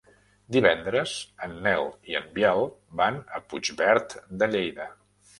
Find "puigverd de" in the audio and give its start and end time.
3.53-4.49